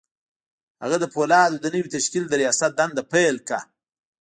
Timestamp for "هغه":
0.83-0.97